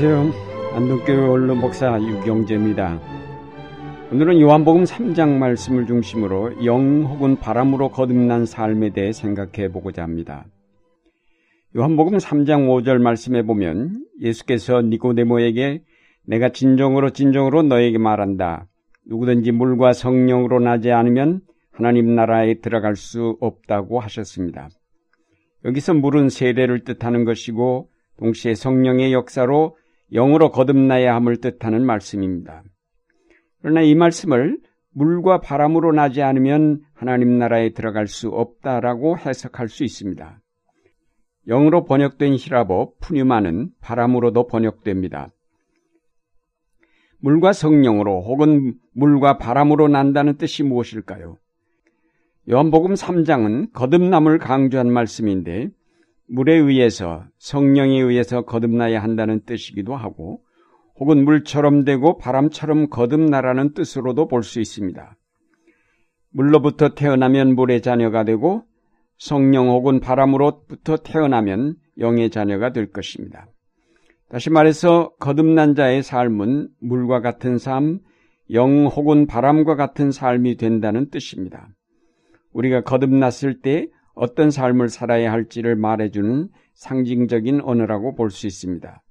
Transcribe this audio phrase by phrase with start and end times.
[0.00, 0.76] 안녕하세요.
[0.76, 3.00] 안동교회 원로 목사 유경재입니다.
[4.12, 10.46] 오늘은 요한복음 3장 말씀을 중심으로 영 혹은 바람으로 거듭난 삶에 대해 생각해 보고자 합니다.
[11.76, 15.82] 요한복음 3장 5절 말씀에 보면 예수께서 니고데모에게
[16.26, 18.68] 내가 진정으로 진정으로 너에게 말한다.
[19.04, 21.40] 누구든지 물과 성령으로 나지 않으면
[21.72, 24.68] 하나님 나라에 들어갈 수 없다고 하셨습니다.
[25.64, 29.76] 여기서 물은 세례를 뜻하는 것이고 동시에 성령의 역사로
[30.12, 32.62] 영으로 거듭나야 함을 뜻하는 말씀입니다.
[33.60, 34.58] 그러나 이 말씀을
[34.90, 40.40] 물과 바람으로 나지 않으면 하나님 나라에 들어갈 수 없다라고 해석할 수 있습니다.
[41.46, 45.30] 영으로 번역된 히라보 푸뉴마는 바람으로도 번역됩니다.
[47.20, 51.36] 물과 성령으로 혹은 물과 바람으로 난다는 뜻이 무엇일까요?
[52.50, 55.70] 요한복음 3장은 거듭남을 강조한 말씀인데
[56.28, 60.42] 물에 의해서 성령에 의해서 거듭나야 한다는 뜻이기도 하고
[60.98, 65.16] 혹은 물처럼 되고 바람처럼 거듭나라는 뜻으로도 볼 수 있습니다.
[66.30, 68.64] 물로부터 태어나면 물의 자녀가 되고
[69.16, 73.46] 성령 혹은 바람으로부터 태어나면 영의 자녀가 될 것입니다.
[74.28, 78.00] 다시 말해서 거듭난 자의 삶은 물과 같은 삶,
[78.50, 81.68] 영 혹은 바람과 같은 삶이 된다는 뜻입니다.
[82.52, 83.88] 우리가 거듭났을 때
[84.18, 89.02] 어떤 삶을 살아야 할지를 말해주는 상징적인 언어라고 볼 수 있습니다.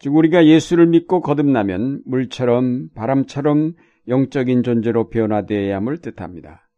[0.00, 3.74] 즉, 우리가 예수를 믿고 거듭나면 물처럼 바람처럼
[4.08, 6.68] 영적인 존재로 변화되어야 함을 뜻합니다.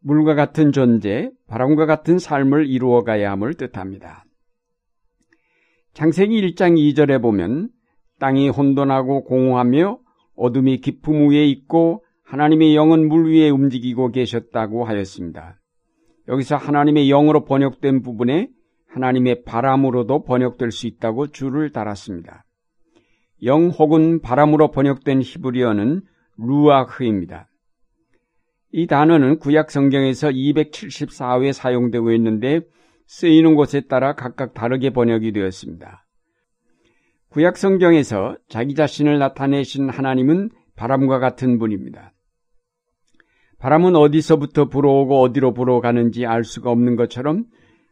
[0.00, 4.24] 물과 같은 존재, 바람과 같은 삶을 이루어 가야 함을 뜻합니다.
[5.94, 7.70] 창세기 1장 2절에 보면
[8.20, 9.98] 땅이 혼돈하고 공허하며
[10.36, 15.58] 어둠이 깊음 위에 있고 하나님의 영은 물 위에 움직이고 계셨다고 하였습니다.
[16.28, 18.48] 여기서 하나님의 영으로 번역된 부분에
[18.88, 22.44] 하나님의 바람으로도 번역될 수 있다고 줄을 달았습니다.
[23.44, 26.02] 영 혹은 바람으로 번역된 히브리어는
[26.38, 27.48] 루아흐입니다.
[28.72, 32.60] 이 단어는 구약 성경에서 274회 사용되고 있는데
[33.06, 36.04] 쓰이는 곳에 따라 각각 다르게 번역이 되었습니다.
[37.28, 42.12] 구약 성경에서 자기 자신을 나타내신 하나님은 바람과 같은 분입니다.
[43.58, 47.44] 바람은 어디서부터 불어오고 어디로 불어가는지 알 수가 없는 것처럼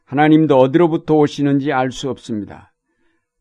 [0.04, 2.72] 하나님도 어디로부터 오시는지 알 수 없습니다.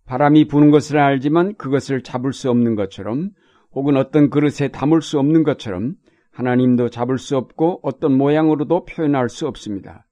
[0.06, 3.32] 바람이 부는 것을 알지만 그것을 잡을 수 없는 것처럼
[3.74, 5.96] 혹은 어떤 그릇에 담을 수 없는 것처럼
[6.32, 10.06] 하나님도 잡을 수 없고 어떤 모양으로도 표현할 수 없습니다.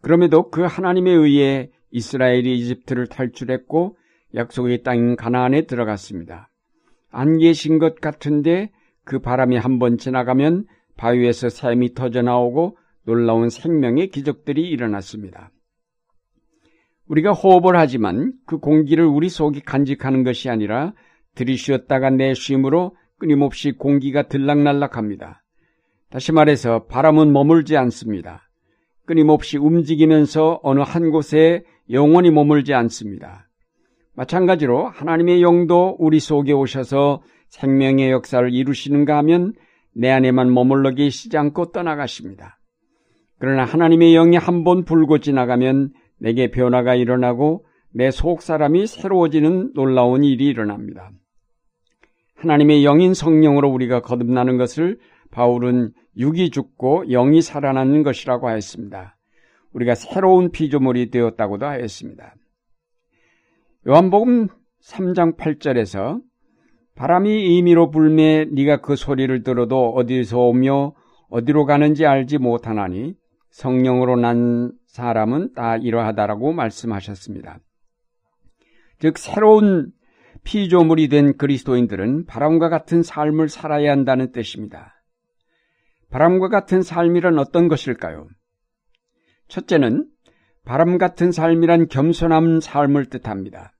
[0.00, 3.96] 그럼에도 그 하나님에 의해 이스라엘이 이집트를 탈출했고
[4.34, 6.50] 약속의 땅인 가나안에 들어갔습니다.
[7.10, 8.70] 안 계신 것 같은데
[9.04, 10.64] 그 바람이 한번 지나가면
[10.96, 15.50] 바위에서 샘이 터져 나오고 놀라운 생명의 기적들이 일어났습니다.
[17.06, 20.94] 우리가 호흡을 하지만 그 공기를 우리 속이 간직하는 것이 아니라
[21.34, 25.42] 들이쉬었다가 내쉼으로 끊임없이 공기가 들락날락합니다.
[26.10, 28.48] 다시 말해서 바람은 머물지 않습니다.
[29.04, 33.48] 끊임없이 움직이면서 어느 한 곳에 영원히 머물지 않습니다.
[34.14, 39.52] 마찬가지로 하나님의 영도 우리 속에 오셔서 생명의 역사를 이루시는가 하면
[39.94, 42.58] 내 안에만 머물러 계시지 않고 떠나가십니다.
[43.38, 50.24] 그러나 하나님의 영이 한 번 불고 지나가면 내게 변화가 일어나고 내 속 사람이 새로워지는 놀라운
[50.24, 51.10] 일이 일어납니다.
[52.36, 54.98] 하나님의 영인 성령으로 우리가 거듭나는 것을
[55.30, 59.16] 바울은 육이 죽고 영이 살아나는 것이라고 하였습니다.
[59.72, 62.34] 우리가 새로운 피조물이 되었다고도 하였습니다.
[63.86, 64.48] 요한복음
[64.82, 66.20] 3장 8절에서
[66.94, 70.94] 바람이 임의로 불매 네가 그 소리를 들어도 어디서 오며
[71.28, 73.14] 어디로 가는지 알지 못하나니
[73.50, 77.58] 성령으로 난 사람은 다 이러하다라고 말씀하셨습니다.
[79.00, 79.90] 즉 새로운
[80.44, 84.94] 피조물이 된 그리스도인들은 바람과 같은 삶을 살아야 한다는 뜻입니다.
[86.10, 88.28] 바람과 같은 삶이란 어떤 것일까요?
[89.48, 90.06] 첫째는
[90.64, 93.73] 바람 같은 삶이란 겸손한 삶을 뜻합니다.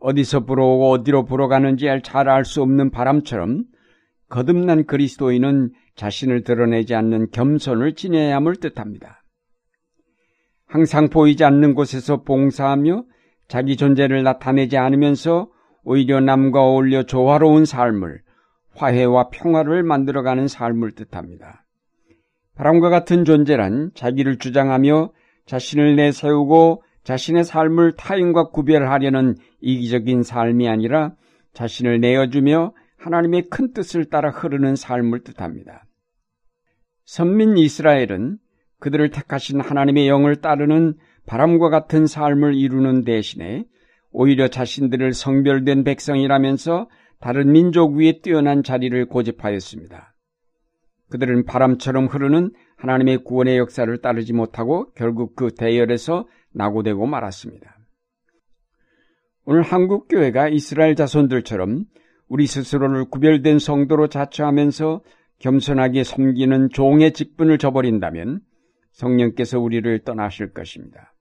[0.00, 3.64] 어디서 불어오고 어디로 불어가는지 잘 알 수 없는 바람처럼
[4.28, 9.22] 거듭난 그리스도인은 자신을 드러내지 않는 겸손을 지녀야 함을 뜻합니다.
[10.66, 13.04] 항상 보이지 않는 곳에서 봉사하며
[13.48, 15.48] 자기 존재를 나타내지 않으면서
[15.84, 18.20] 오히려 남과 어울려 조화로운 삶을
[18.74, 21.64] 화해와 평화를 만들어가는 삶을 뜻합니다.
[22.56, 25.12] 바람과 같은 존재란 자기를 주장하며
[25.46, 31.12] 자신을 내세우고 자신의 삶을 타인과 구별하려는 이기적인 삶이 아니라
[31.52, 35.84] 자신을 내어주며 하나님의 큰 뜻을 따라 흐르는 삶을 뜻합니다.
[37.04, 38.38] 선민 이스라엘은
[38.80, 40.94] 그들을 택하신 하나님의 영을 따르는
[41.26, 43.64] 바람과 같은 삶을 이루는 대신에
[44.10, 46.88] 오히려 자신들을 성별된 백성이라면서
[47.20, 50.12] 다른 민족 위에 뛰어난 자리를 고집하였습니다.
[51.10, 57.76] 그들은 바람처럼 흐르는 하나님의 구원의 역사를 따르지 못하고 결국 그 대열에서 낙오되고 말았습니다.
[59.44, 61.84] 오늘 한국 교회가 이스라엘 자손들처럼
[62.28, 65.02] 우리 스스로를 구별된 성도로 자처하면서
[65.38, 68.40] 겸손하게 섬기는 종의 직분을 저버린다면
[68.92, 71.14] 성령께서 우리를 떠나실 것입니다.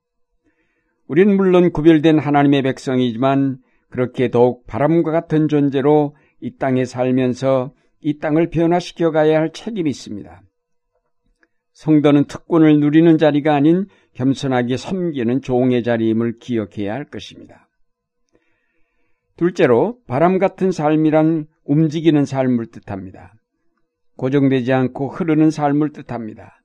[1.07, 3.59] 우리는 물론 구별된 하나님의 백성이지만
[3.89, 10.41] 그렇게 더욱 바람과 같은 존재로 이 땅에 살면서 이 땅을 변화시켜 가야 할 책임이 있습니다.
[11.75, 17.67] 성도는 특권을 누리는 자리가 아닌 겸손하게 섬기는 종의 자리임을 기억해야 할 것입니다.
[19.35, 23.33] 둘째로 바람 같은 삶이란 움직이는 삶을 뜻합니다.
[24.15, 26.61] 고정되지 않고 흐르는 삶을 뜻합니다.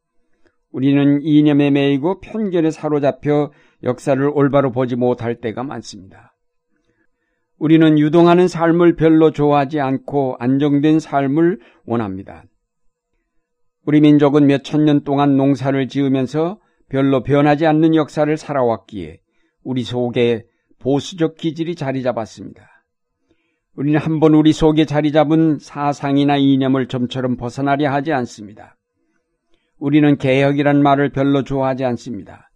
[0.71, 3.51] 우리는 이념에 매이고 편견에 사로잡혀
[3.83, 6.37] 역사를 올바로 보지 못할 때가 많습니다.
[7.59, 12.45] 우리는 유동하는 삶을 별로 좋아하지 않고 안정된 삶을 원합니다.
[13.91, 19.19] 우리 민족은 몇 천 년 동안 농사를 지으면서 별로 변하지 않는 역사를 살아왔기에
[19.65, 20.45] 우리 속에
[20.79, 22.69] 보수적 기질이 자리 잡았습니다.
[23.75, 28.77] 우리는 한번 우리 속에 자리 잡은 사상이나 이념을 좀처럼 벗어나려 하지 않습니다.
[29.81, 32.49] 우리는 개혁이란 말을 별로 좋아하지 않습니다.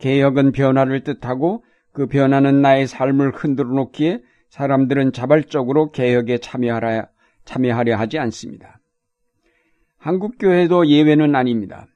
[0.00, 1.62] 개혁은 변화를 뜻하고
[1.92, 7.06] 그 변화는 나의 삶을 흔들어 놓기에 사람들은 자발적으로 개혁에 참여하려,
[7.44, 8.73] 참여하려 하지 않습니다.
[10.04, 11.86] 한국교회도 예외는 아닙니다.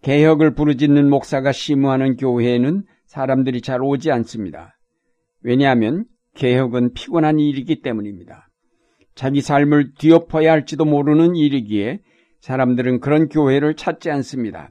[0.00, 4.78] 개혁을 부르짖는 목사가 심무하는 교회에는 사람들이 잘 오지 않습니다.
[5.42, 8.48] 왜냐하면 개혁은 피곤한 일이기 때문입니다.
[9.14, 12.00] 자기 삶을 뒤엎어야 할지도 모르는 일이기에
[12.40, 14.70] 사람들은 그런 교회를 찾지 않습니다.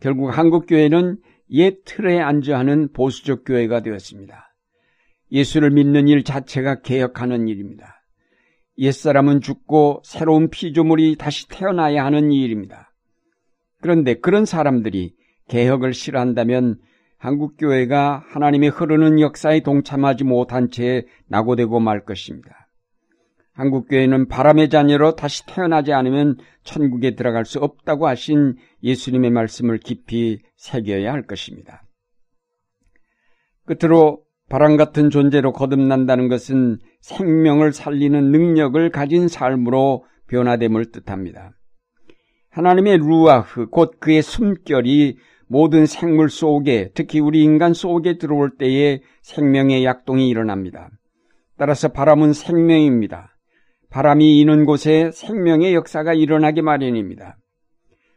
[0.00, 1.18] 결국 한국교회는
[1.50, 4.52] 옛 틀에 안주하는 보수적 교회가 되었습니다.
[5.30, 7.93] 예수를 믿는 일 자체가 개혁하는 일입니다.
[8.78, 12.92] 옛사람은 죽고 새로운 피조물이 다시 태어나야 하는 일입니다.
[13.80, 15.14] 그런데 그런 사람들이
[15.48, 16.78] 개혁을 싫어한다면
[17.18, 22.68] 한국교회가 하나님의 흐르는 역사에 동참하지 못한 채 낙오되고 말 것입니다.
[23.52, 31.12] 한국교회는 바람의 자녀로 다시 태어나지 않으면 천국에 들어갈 수 없다고 하신 예수님의 말씀을 깊이 새겨야
[31.12, 31.84] 할 것입니다.
[33.64, 41.52] 끝으로 바람 같은 존재로 거듭난다는 것은 생명을 살리는 능력을 가진 삶으로 변화됨을 뜻합니다.
[42.50, 45.16] 하나님의 루아흐, 곧 그의 숨결이
[45.48, 50.90] 모든 생물 속에, 특히 우리 인간 속에 들어올 때에 생명의 약동이 일어납니다.
[51.56, 53.36] 따라서 바람은 생명입니다.
[53.90, 57.36] 바람이 이는 곳에 생명의 역사가 일어나기 마련입니다.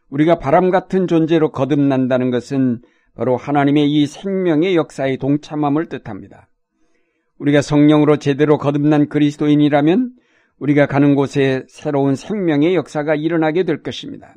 [0.10, 2.82] 우리가 바람 같은 존재로 거듭난다는 것은
[3.18, 6.50] 바로 하나님의 이 생명의 역사에 동참함을 뜻합니다.
[7.40, 10.12] 우리가 성령으로 제대로 거듭난 그리스도인이라면
[10.60, 14.36] 우리가 가는 곳에 새로운 생명의 역사가 일어나게 될 것입니다.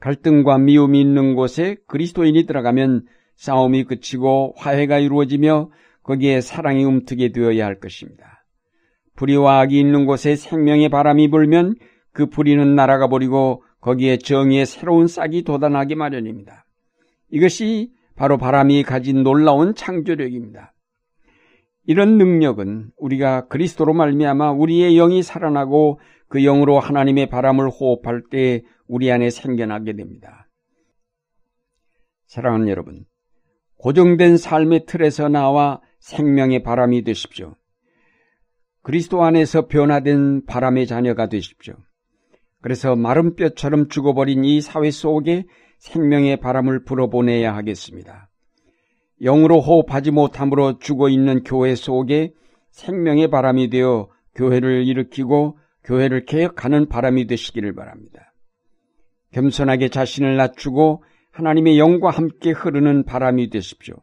[0.00, 3.04] 갈등과 미움이 있는 곳에 그리스도인이 들어가면
[3.36, 5.70] 싸움이 그치고 화해가 이루어지며
[6.02, 8.46] 거기에 사랑이 움트게 되어야 할 것입니다.
[9.16, 11.74] 불의와 악이 있는 곳에 생명의 바람이 불면
[12.10, 16.63] 그 불의는 날아가 버리고 거기에 정의의 새로운 싹이 돋아나기 마련입니다.
[17.30, 20.74] 이것이 바로 바람이 가진 놀라운 창조력입니다.
[21.86, 29.10] 이런 능력은 우리가 그리스도로 말미암아 우리의 영이 살아나고 그 영으로 하나님의 바람을 호흡할 때 우리
[29.10, 30.48] 안에 생겨나게 됩니다.
[32.26, 33.04] 사랑하는 여러분,
[33.78, 37.54] 고정된 삶의 틀에서 나와 생명의 바람이 되십시오.
[38.82, 41.76] 그리스도 안에서 변화된 바람의 자녀가 되십시오.
[42.60, 45.46] 그래서 마른 뼈처럼 죽어버린 이 사회 속에
[45.84, 48.30] 생명의 바람을 불어보내야 하겠습니다.
[49.20, 52.32] 영으로 호흡하지 못함으로 죽어 있는 교회 속에
[52.70, 58.32] 생명의 바람이 되어 교회를 일으키고 교회를 개혁하는 바람이 되시기를 바랍니다.
[59.32, 63.96] 겸손하게 자신을 낮추고 하나님의 영과 함께 흐르는 바람이 되십시오.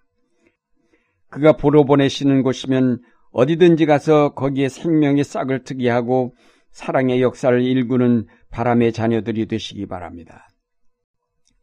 [1.29, 6.35] 그가 불어보내시는 곳이면 어디든지 가서 거기에 생명의 싹을 트게 하고
[6.69, 10.50] 사랑의 역사를 일구는 바람의 자녀들이 되시기 바랍니다.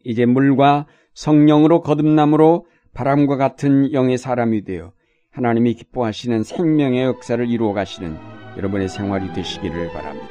[0.04, 4.92] 이제 물과 성령으로 거듭남으로 바람과 같은 영의 사람이 되어
[5.30, 8.16] 하나님이 기뻐하시는 생명의 역사를 이루어 가시는
[8.56, 10.28] 여러분의 생활이 되시기를 바랍니다.